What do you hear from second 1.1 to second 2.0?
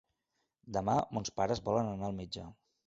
mons pares volen